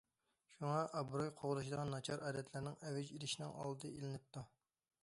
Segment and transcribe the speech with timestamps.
[0.53, 4.51] شۇڭا، ئابرۇي قوغلىشىدىغان ناچار ئادەتلەرنىڭ ئەۋج ئېلىشىنىڭ ئالدى ئېلىنىپتۇ.